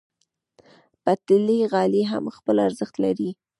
پتېلي 1.03 1.59
غالۍ 1.71 2.03
هم 2.11 2.23
خپل 2.35 2.55
ارزښت 2.67 2.95
لري. 3.03 3.29